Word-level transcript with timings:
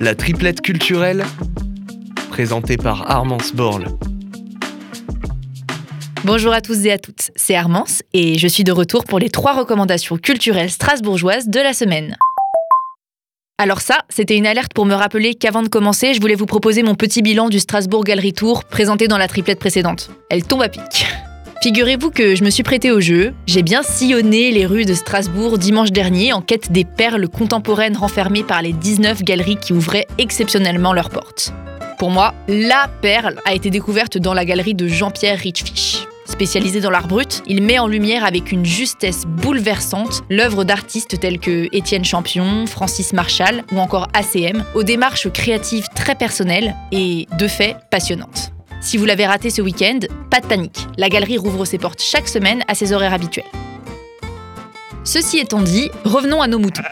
La 0.00 0.14
triplette 0.14 0.60
culturelle, 0.60 1.24
présentée 2.30 2.76
par 2.76 3.10
Armance 3.10 3.52
Borle. 3.52 3.86
Bonjour 6.24 6.52
à 6.52 6.60
tous 6.60 6.86
et 6.86 6.92
à 6.92 6.98
toutes, 6.98 7.32
c'est 7.34 7.56
Armance 7.56 8.04
et 8.12 8.38
je 8.38 8.46
suis 8.46 8.62
de 8.62 8.70
retour 8.70 9.04
pour 9.04 9.18
les 9.18 9.28
trois 9.28 9.54
recommandations 9.54 10.16
culturelles 10.16 10.70
strasbourgeoises 10.70 11.48
de 11.48 11.58
la 11.58 11.72
semaine. 11.72 12.16
Alors 13.58 13.80
ça, 13.80 13.98
c'était 14.08 14.36
une 14.36 14.46
alerte 14.46 14.72
pour 14.72 14.86
me 14.86 14.94
rappeler 14.94 15.34
qu'avant 15.34 15.64
de 15.64 15.68
commencer, 15.68 16.14
je 16.14 16.20
voulais 16.20 16.36
vous 16.36 16.46
proposer 16.46 16.84
mon 16.84 16.94
petit 16.94 17.20
bilan 17.20 17.48
du 17.48 17.58
Strasbourg 17.58 18.04
Gallery 18.04 18.32
Tour 18.32 18.62
présenté 18.64 19.08
dans 19.08 19.18
la 19.18 19.26
triplette 19.26 19.58
précédente. 19.58 20.10
Elle 20.30 20.44
tombe 20.44 20.62
à 20.62 20.68
pic. 20.68 21.06
Figurez-vous 21.60 22.10
que 22.10 22.36
je 22.36 22.44
me 22.44 22.50
suis 22.50 22.62
prêté 22.62 22.92
au 22.92 23.00
jeu, 23.00 23.34
j'ai 23.48 23.64
bien 23.64 23.82
sillonné 23.82 24.52
les 24.52 24.64
rues 24.64 24.84
de 24.84 24.94
Strasbourg 24.94 25.58
dimanche 25.58 25.90
dernier 25.90 26.32
en 26.32 26.40
quête 26.40 26.70
des 26.70 26.84
perles 26.84 27.28
contemporaines 27.28 27.96
renfermées 27.96 28.44
par 28.44 28.62
les 28.62 28.72
19 28.72 29.24
galeries 29.24 29.56
qui 29.56 29.72
ouvraient 29.72 30.06
exceptionnellement 30.18 30.92
leurs 30.92 31.10
portes. 31.10 31.52
Pour 31.98 32.12
moi, 32.12 32.32
la 32.46 32.88
perle 33.02 33.40
a 33.44 33.54
été 33.54 33.70
découverte 33.70 34.18
dans 34.18 34.34
la 34.34 34.44
galerie 34.44 34.76
de 34.76 34.86
Jean-Pierre 34.86 35.40
Richfish. 35.40 36.06
Spécialisé 36.26 36.80
dans 36.80 36.90
l'art 36.90 37.08
brut, 37.08 37.42
il 37.48 37.60
met 37.60 37.80
en 37.80 37.88
lumière 37.88 38.24
avec 38.24 38.52
une 38.52 38.64
justesse 38.64 39.24
bouleversante 39.26 40.22
l'œuvre 40.30 40.62
d'artistes 40.62 41.18
tels 41.18 41.40
que 41.40 41.66
Étienne 41.72 42.04
Champion, 42.04 42.66
Francis 42.66 43.12
Marshall 43.12 43.64
ou 43.72 43.78
encore 43.80 44.06
ACM, 44.14 44.62
aux 44.76 44.84
démarches 44.84 45.28
créatives 45.30 45.88
très 45.96 46.14
personnelles 46.14 46.76
et, 46.92 47.26
de 47.36 47.48
fait, 47.48 47.74
passionnantes. 47.90 48.52
Si 48.80 48.96
vous 48.96 49.04
l'avez 49.04 49.26
raté 49.26 49.50
ce 49.50 49.60
week-end, 49.60 49.98
pas 50.30 50.40
de 50.40 50.46
panique. 50.46 50.86
La 50.96 51.08
galerie 51.08 51.38
rouvre 51.38 51.64
ses 51.64 51.78
portes 51.78 52.00
chaque 52.00 52.28
semaine 52.28 52.62
à 52.68 52.74
ses 52.74 52.92
horaires 52.92 53.12
habituels. 53.12 53.44
Ceci 55.04 55.38
étant 55.38 55.62
dit, 55.62 55.90
revenons 56.04 56.42
à 56.42 56.48
nos 56.48 56.58
moutons. 56.58 56.82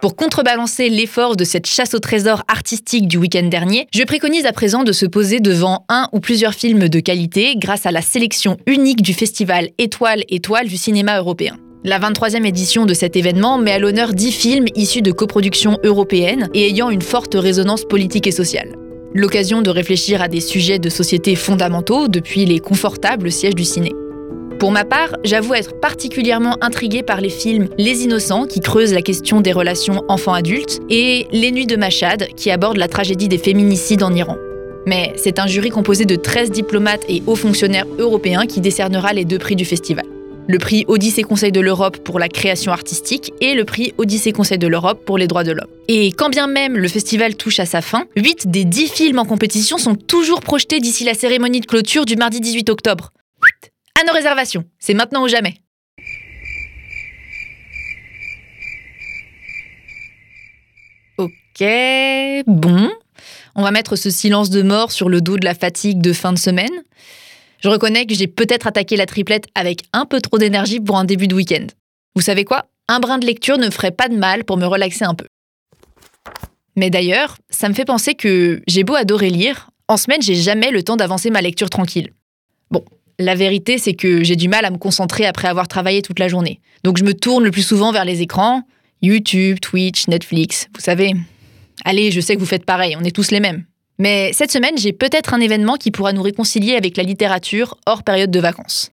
Pour 0.00 0.16
contrebalancer 0.16 0.88
l'effort 0.88 1.36
de 1.36 1.44
cette 1.44 1.66
chasse 1.66 1.94
au 1.94 1.98
trésor 1.98 2.42
artistique 2.48 3.06
du 3.06 3.18
week-end 3.18 3.46
dernier, 3.46 3.86
je 3.92 4.02
préconise 4.02 4.46
à 4.46 4.52
présent 4.52 4.82
de 4.82 4.92
se 4.92 5.04
poser 5.04 5.40
devant 5.40 5.84
un 5.90 6.08
ou 6.12 6.20
plusieurs 6.20 6.54
films 6.54 6.88
de 6.88 7.00
qualité 7.00 7.54
grâce 7.56 7.84
à 7.84 7.92
la 7.92 8.00
sélection 8.00 8.56
unique 8.66 9.02
du 9.02 9.12
festival 9.12 9.68
Étoile 9.76 10.24
Étoile 10.30 10.68
du 10.68 10.78
cinéma 10.78 11.18
européen. 11.18 11.58
La 11.84 11.98
23e 12.00 12.46
édition 12.46 12.86
de 12.86 12.94
cet 12.94 13.14
événement 13.14 13.58
met 13.58 13.72
à 13.72 13.78
l'honneur 13.78 14.14
10 14.14 14.32
films 14.32 14.66
issus 14.74 15.02
de 15.02 15.12
coproductions 15.12 15.78
européennes 15.84 16.48
et 16.54 16.66
ayant 16.66 16.90
une 16.90 17.02
forte 17.02 17.34
résonance 17.34 17.84
politique 17.84 18.26
et 18.26 18.32
sociale. 18.32 18.79
L'occasion 19.12 19.60
de 19.60 19.70
réfléchir 19.70 20.22
à 20.22 20.28
des 20.28 20.40
sujets 20.40 20.78
de 20.78 20.88
société 20.88 21.34
fondamentaux 21.34 22.06
depuis 22.06 22.44
les 22.44 22.60
confortables 22.60 23.32
sièges 23.32 23.56
du 23.56 23.64
ciné. 23.64 23.92
Pour 24.60 24.70
ma 24.70 24.84
part, 24.84 25.16
j'avoue 25.24 25.54
être 25.54 25.80
particulièrement 25.80 26.56
intriguée 26.60 27.02
par 27.02 27.20
les 27.20 27.28
films 27.28 27.68
Les 27.76 28.04
Innocents, 28.04 28.46
qui 28.46 28.60
creusent 28.60 28.94
la 28.94 29.02
question 29.02 29.40
des 29.40 29.52
relations 29.52 30.04
enfants-adultes, 30.08 30.80
et 30.90 31.26
Les 31.32 31.50
Nuits 31.50 31.66
de 31.66 31.74
Machad, 31.74 32.28
qui 32.36 32.52
abordent 32.52 32.76
la 32.76 32.86
tragédie 32.86 33.26
des 33.26 33.38
féminicides 33.38 34.04
en 34.04 34.14
Iran. 34.14 34.36
Mais 34.86 35.12
c'est 35.16 35.40
un 35.40 35.48
jury 35.48 35.70
composé 35.70 36.04
de 36.04 36.14
13 36.14 36.52
diplomates 36.52 37.04
et 37.08 37.20
hauts 37.26 37.34
fonctionnaires 37.34 37.86
européens 37.98 38.46
qui 38.46 38.60
décernera 38.60 39.12
les 39.12 39.24
deux 39.24 39.38
prix 39.38 39.56
du 39.56 39.64
festival 39.64 40.06
le 40.48 40.58
prix 40.58 40.84
Odyssée 40.88 41.22
Conseil 41.22 41.52
de 41.52 41.60
l'Europe 41.60 41.98
pour 41.98 42.18
la 42.18 42.28
création 42.28 42.72
artistique 42.72 43.32
et 43.40 43.54
le 43.54 43.64
prix 43.64 43.94
Odyssée 43.98 44.32
Conseil 44.32 44.58
de 44.58 44.66
l'Europe 44.66 45.04
pour 45.04 45.18
les 45.18 45.26
droits 45.26 45.44
de 45.44 45.52
l'homme. 45.52 45.70
Et 45.88 46.12
quand 46.12 46.28
bien 46.28 46.46
même 46.46 46.76
le 46.76 46.88
festival 46.88 47.36
touche 47.36 47.60
à 47.60 47.66
sa 47.66 47.82
fin, 47.82 48.06
8 48.16 48.50
des 48.50 48.64
10 48.64 48.88
films 48.88 49.18
en 49.18 49.24
compétition 49.24 49.78
sont 49.78 49.94
toujours 49.94 50.40
projetés 50.40 50.80
d'ici 50.80 51.04
la 51.04 51.14
cérémonie 51.14 51.60
de 51.60 51.66
clôture 51.66 52.04
du 52.04 52.16
mardi 52.16 52.40
18 52.40 52.70
octobre. 52.70 53.12
À 54.00 54.04
nos 54.04 54.12
réservations, 54.12 54.64
c'est 54.78 54.94
maintenant 54.94 55.24
ou 55.24 55.28
jamais. 55.28 55.54
Ok, 61.18 61.64
bon. 62.46 62.90
On 63.54 63.62
va 63.62 63.70
mettre 63.72 63.96
ce 63.96 64.10
silence 64.10 64.50
de 64.50 64.62
mort 64.62 64.92
sur 64.92 65.08
le 65.08 65.20
dos 65.20 65.36
de 65.36 65.44
la 65.44 65.54
fatigue 65.54 66.00
de 66.00 66.12
fin 66.12 66.32
de 66.32 66.38
semaine. 66.38 66.70
Je 67.60 67.68
reconnais 67.68 68.06
que 68.06 68.14
j'ai 68.14 68.26
peut-être 68.26 68.66
attaqué 68.66 68.96
la 68.96 69.06
triplette 69.06 69.46
avec 69.54 69.82
un 69.92 70.06
peu 70.06 70.20
trop 70.20 70.38
d'énergie 70.38 70.80
pour 70.80 70.96
un 70.96 71.04
début 71.04 71.28
de 71.28 71.34
week-end. 71.34 71.66
Vous 72.14 72.22
savez 72.22 72.44
quoi? 72.44 72.66
Un 72.88 73.00
brin 73.00 73.18
de 73.18 73.26
lecture 73.26 73.58
ne 73.58 73.70
ferait 73.70 73.90
pas 73.90 74.08
de 74.08 74.16
mal 74.16 74.44
pour 74.44 74.56
me 74.56 74.66
relaxer 74.66 75.04
un 75.04 75.14
peu. 75.14 75.26
Mais 76.76 76.90
d'ailleurs, 76.90 77.36
ça 77.50 77.68
me 77.68 77.74
fait 77.74 77.84
penser 77.84 78.14
que 78.14 78.62
j'ai 78.66 78.84
beau 78.84 78.94
adorer 78.94 79.30
lire, 79.30 79.70
en 79.88 79.96
semaine, 79.96 80.22
j'ai 80.22 80.34
jamais 80.34 80.70
le 80.70 80.82
temps 80.82 80.96
d'avancer 80.96 81.30
ma 81.30 81.42
lecture 81.42 81.68
tranquille. 81.68 82.12
Bon, 82.70 82.84
la 83.18 83.34
vérité, 83.34 83.76
c'est 83.76 83.94
que 83.94 84.24
j'ai 84.24 84.36
du 84.36 84.48
mal 84.48 84.64
à 84.64 84.70
me 84.70 84.78
concentrer 84.78 85.26
après 85.26 85.48
avoir 85.48 85.68
travaillé 85.68 86.00
toute 86.00 86.18
la 86.18 86.28
journée. 86.28 86.60
Donc 86.84 86.96
je 86.96 87.04
me 87.04 87.12
tourne 87.12 87.44
le 87.44 87.50
plus 87.50 87.66
souvent 87.66 87.92
vers 87.92 88.04
les 88.04 88.22
écrans, 88.22 88.62
YouTube, 89.02 89.60
Twitch, 89.60 90.08
Netflix, 90.08 90.68
vous 90.74 90.80
savez. 90.80 91.12
Allez, 91.84 92.10
je 92.10 92.20
sais 92.20 92.34
que 92.34 92.40
vous 92.40 92.46
faites 92.46 92.64
pareil, 92.64 92.96
on 92.98 93.04
est 93.04 93.14
tous 93.14 93.30
les 93.30 93.40
mêmes. 93.40 93.64
Mais 94.00 94.32
cette 94.32 94.50
semaine, 94.50 94.78
j'ai 94.78 94.94
peut-être 94.94 95.34
un 95.34 95.40
événement 95.40 95.76
qui 95.76 95.90
pourra 95.90 96.14
nous 96.14 96.22
réconcilier 96.22 96.74
avec 96.74 96.96
la 96.96 97.02
littérature 97.02 97.76
hors 97.84 98.02
période 98.02 98.30
de 98.30 98.40
vacances. 98.40 98.92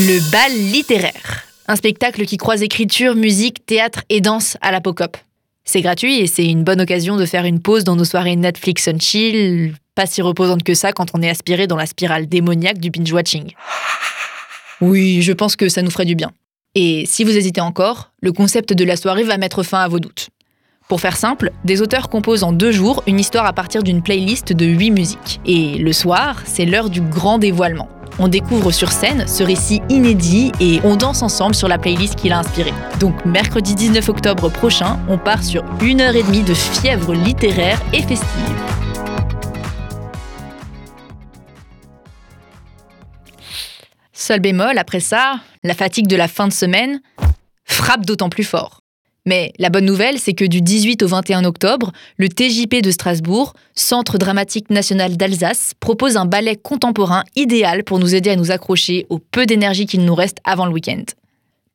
Le 0.00 0.32
bal 0.32 0.52
littéraire. 0.72 1.44
Un 1.68 1.76
spectacle 1.76 2.24
qui 2.26 2.36
croise 2.36 2.64
écriture, 2.64 3.14
musique, 3.14 3.64
théâtre 3.64 4.02
et 4.08 4.20
danse 4.20 4.56
à 4.62 4.72
l'apocop. 4.72 5.16
C'est 5.62 5.80
gratuit 5.80 6.18
et 6.18 6.26
c'est 6.26 6.44
une 6.44 6.64
bonne 6.64 6.80
occasion 6.80 7.16
de 7.16 7.24
faire 7.24 7.44
une 7.44 7.60
pause 7.60 7.84
dans 7.84 7.94
nos 7.94 8.04
soirées 8.04 8.34
Netflix 8.34 8.88
and 8.88 8.98
chill, 8.98 9.72
pas 9.94 10.06
si 10.06 10.20
reposantes 10.20 10.64
que 10.64 10.74
ça 10.74 10.90
quand 10.90 11.14
on 11.14 11.22
est 11.22 11.30
aspiré 11.30 11.68
dans 11.68 11.76
la 11.76 11.86
spirale 11.86 12.26
démoniaque 12.26 12.78
du 12.78 12.90
binge-watching. 12.90 13.52
Oui, 14.80 15.22
je 15.22 15.32
pense 15.32 15.54
que 15.54 15.68
ça 15.68 15.82
nous 15.82 15.90
ferait 15.92 16.04
du 16.04 16.16
bien. 16.16 16.32
Et 16.74 17.04
si 17.06 17.22
vous 17.22 17.36
hésitez 17.36 17.60
encore, 17.60 18.10
le 18.20 18.32
concept 18.32 18.72
de 18.72 18.84
la 18.84 18.96
soirée 18.96 19.22
va 19.22 19.38
mettre 19.38 19.62
fin 19.62 19.78
à 19.78 19.86
vos 19.86 20.00
doutes. 20.00 20.30
Pour 20.86 21.00
faire 21.00 21.16
simple, 21.16 21.50
des 21.64 21.80
auteurs 21.80 22.10
composent 22.10 22.42
en 22.42 22.52
deux 22.52 22.70
jours 22.70 23.02
une 23.06 23.18
histoire 23.18 23.46
à 23.46 23.54
partir 23.54 23.82
d'une 23.82 24.02
playlist 24.02 24.52
de 24.52 24.66
huit 24.66 24.90
musiques. 24.90 25.40
Et 25.46 25.78
le 25.78 25.92
soir, 25.94 26.42
c'est 26.44 26.66
l'heure 26.66 26.90
du 26.90 27.00
grand 27.00 27.38
dévoilement. 27.38 27.88
On 28.18 28.28
découvre 28.28 28.70
sur 28.70 28.92
scène 28.92 29.26
ce 29.26 29.42
récit 29.42 29.80
inédit 29.88 30.52
et 30.60 30.80
on 30.84 30.96
danse 30.96 31.22
ensemble 31.22 31.54
sur 31.54 31.68
la 31.68 31.78
playlist 31.78 32.16
qui 32.16 32.28
l'a 32.28 32.38
inspiré. 32.38 32.72
Donc 33.00 33.24
mercredi 33.24 33.74
19 33.74 34.10
octobre 34.10 34.50
prochain, 34.50 35.00
on 35.08 35.16
part 35.16 35.42
sur 35.42 35.64
une 35.80 36.02
heure 36.02 36.14
et 36.14 36.22
demie 36.22 36.42
de 36.42 36.52
fièvre 36.52 37.14
littéraire 37.14 37.80
et 37.94 38.02
festive. 38.02 38.28
Seul 44.12 44.40
bémol, 44.40 44.76
après 44.76 45.00
ça, 45.00 45.40
la 45.62 45.74
fatigue 45.74 46.08
de 46.08 46.16
la 46.16 46.28
fin 46.28 46.46
de 46.46 46.52
semaine 46.52 47.00
frappe 47.64 48.04
d'autant 48.04 48.28
plus 48.28 48.44
fort. 48.44 48.83
Mais 49.26 49.52
la 49.58 49.70
bonne 49.70 49.86
nouvelle, 49.86 50.18
c'est 50.18 50.34
que 50.34 50.44
du 50.44 50.60
18 50.60 51.02
au 51.02 51.06
21 51.06 51.44
octobre, 51.44 51.92
le 52.18 52.28
TJP 52.28 52.82
de 52.82 52.90
Strasbourg, 52.90 53.54
Centre 53.74 54.18
dramatique 54.18 54.68
national 54.68 55.16
d'Alsace, 55.16 55.72
propose 55.80 56.18
un 56.18 56.26
ballet 56.26 56.56
contemporain 56.56 57.24
idéal 57.34 57.84
pour 57.84 57.98
nous 57.98 58.14
aider 58.14 58.30
à 58.30 58.36
nous 58.36 58.50
accrocher 58.50 59.06
au 59.08 59.18
peu 59.18 59.46
d'énergie 59.46 59.86
qu'il 59.86 60.04
nous 60.04 60.14
reste 60.14 60.38
avant 60.44 60.66
le 60.66 60.72
week-end. 60.72 61.04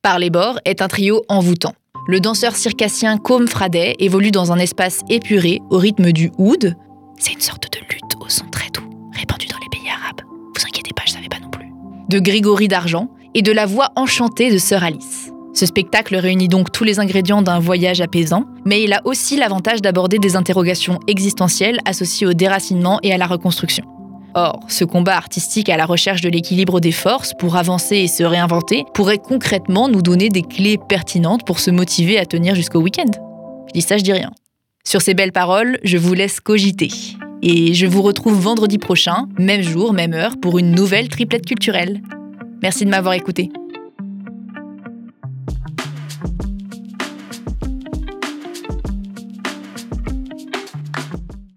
Par 0.00 0.20
les 0.20 0.30
bords 0.30 0.60
est 0.64 0.80
un 0.80 0.86
trio 0.86 1.24
envoûtant. 1.28 1.74
Le 2.06 2.20
danseur 2.20 2.54
circassien 2.54 3.18
Com 3.18 3.48
Fradet 3.48 3.96
évolue 3.98 4.30
dans 4.30 4.52
un 4.52 4.58
espace 4.58 5.00
épuré 5.08 5.60
au 5.70 5.78
rythme 5.78 6.12
du 6.12 6.30
oud. 6.38 6.76
C'est 7.18 7.32
une 7.32 7.40
sorte 7.40 7.64
de 7.72 7.80
lutte 7.80 8.14
au 8.20 8.28
son 8.28 8.46
très 8.46 8.70
doux, 8.70 8.88
répandu 9.12 9.46
dans 9.48 9.58
les 9.58 9.68
pays 9.70 9.90
arabes. 9.90 10.20
Vous 10.56 10.62
inquiétez 10.66 10.92
pas, 10.94 11.02
je 11.04 11.12
savais 11.12 11.28
pas 11.28 11.40
non 11.40 11.50
plus. 11.50 11.66
De 12.08 12.20
Grégory 12.20 12.68
d'Argent 12.68 13.10
et 13.34 13.42
de 13.42 13.52
la 13.52 13.66
voix 13.66 13.90
enchantée 13.96 14.52
de 14.52 14.58
Sœur 14.58 14.84
Alice. 14.84 15.19
Ce 15.52 15.66
spectacle 15.66 16.16
réunit 16.16 16.48
donc 16.48 16.70
tous 16.70 16.84
les 16.84 17.00
ingrédients 17.00 17.42
d'un 17.42 17.58
voyage 17.58 18.00
apaisant, 18.00 18.44
mais 18.64 18.82
il 18.82 18.92
a 18.92 19.00
aussi 19.04 19.36
l'avantage 19.36 19.82
d'aborder 19.82 20.18
des 20.18 20.36
interrogations 20.36 21.00
existentielles 21.08 21.80
associées 21.84 22.26
au 22.26 22.32
déracinement 22.32 23.00
et 23.02 23.12
à 23.12 23.18
la 23.18 23.26
reconstruction. 23.26 23.84
Or, 24.34 24.60
ce 24.68 24.84
combat 24.84 25.16
artistique 25.16 25.68
à 25.68 25.76
la 25.76 25.86
recherche 25.86 26.20
de 26.20 26.28
l'équilibre 26.28 26.78
des 26.78 26.92
forces 26.92 27.32
pour 27.36 27.56
avancer 27.56 27.96
et 27.96 28.06
se 28.06 28.22
réinventer 28.22 28.84
pourrait 28.94 29.18
concrètement 29.18 29.88
nous 29.88 30.02
donner 30.02 30.28
des 30.28 30.42
clés 30.42 30.78
pertinentes 30.88 31.44
pour 31.44 31.58
se 31.58 31.72
motiver 31.72 32.16
à 32.16 32.26
tenir 32.26 32.54
jusqu'au 32.54 32.80
week-end. 32.80 33.10
Je 33.68 33.72
dis 33.72 33.82
ça, 33.82 33.96
je 33.96 34.04
dis 34.04 34.12
rien. 34.12 34.30
Sur 34.84 35.02
ces 35.02 35.14
belles 35.14 35.32
paroles, 35.32 35.78
je 35.82 35.98
vous 35.98 36.14
laisse 36.14 36.38
cogiter. 36.38 36.90
Et 37.42 37.74
je 37.74 37.86
vous 37.86 38.02
retrouve 38.02 38.40
vendredi 38.40 38.78
prochain, 38.78 39.26
même 39.38 39.62
jour, 39.62 39.92
même 39.92 40.12
heure, 40.12 40.36
pour 40.40 40.58
une 40.58 40.70
nouvelle 40.72 41.08
triplette 41.08 41.46
culturelle. 41.46 42.00
Merci 42.62 42.84
de 42.84 42.90
m'avoir 42.90 43.14
écouté. 43.14 43.50